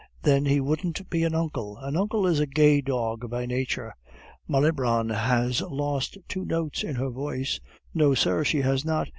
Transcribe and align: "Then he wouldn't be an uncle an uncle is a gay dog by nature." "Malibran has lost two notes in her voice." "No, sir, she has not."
"Then 0.23 0.45
he 0.47 0.59
wouldn't 0.59 1.07
be 1.11 1.23
an 1.25 1.35
uncle 1.35 1.77
an 1.77 1.95
uncle 1.95 2.25
is 2.25 2.39
a 2.39 2.47
gay 2.47 2.81
dog 2.81 3.29
by 3.29 3.45
nature." 3.45 3.93
"Malibran 4.47 5.11
has 5.11 5.61
lost 5.61 6.17
two 6.27 6.43
notes 6.43 6.81
in 6.81 6.95
her 6.95 7.11
voice." 7.11 7.59
"No, 7.93 8.15
sir, 8.15 8.43
she 8.43 8.61
has 8.61 8.83
not." 8.83 9.09